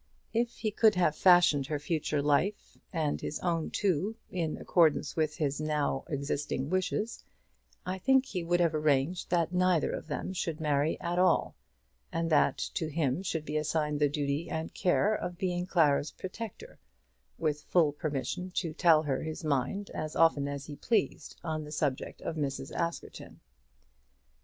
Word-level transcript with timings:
If 0.33 0.49
he 0.57 0.71
could 0.71 0.95
have 0.95 1.15
fashioned 1.15 1.67
her 1.67 1.77
future 1.77 2.23
life, 2.23 2.75
and 2.91 3.21
his 3.21 3.37
own 3.41 3.69
too, 3.69 4.15
in 4.31 4.57
accordance 4.57 5.15
with 5.15 5.35
his 5.37 5.61
own 5.61 5.67
now 5.67 6.05
existing 6.07 6.71
wishes, 6.71 7.23
I 7.85 7.99
think 7.99 8.25
he 8.25 8.43
would 8.43 8.59
have 8.61 8.73
arranged 8.73 9.29
that 9.29 9.53
neither 9.53 9.91
of 9.91 10.07
them 10.07 10.33
should 10.33 10.59
marry 10.59 10.99
at 10.99 11.19
all, 11.19 11.55
and 12.11 12.31
that 12.31 12.57
to 12.73 12.87
him 12.89 13.21
should 13.21 13.45
be 13.45 13.57
assigned 13.57 13.99
the 13.99 14.09
duty 14.09 14.49
and 14.49 14.73
care 14.73 15.13
of 15.13 15.37
being 15.37 15.67
Clara's 15.67 16.09
protector, 16.09 16.79
with 17.37 17.61
full 17.61 17.91
permission 17.93 18.49
to 18.55 18.73
tell 18.73 19.03
her 19.03 19.21
his 19.21 19.43
mind 19.43 19.91
as 19.91 20.15
often 20.15 20.47
as 20.47 20.65
he 20.65 20.75
pleased 20.77 21.35
on 21.43 21.63
the 21.63 21.71
subject 21.71 22.21
of 22.23 22.37
Mrs. 22.37 22.71
Askerton. 22.71 23.39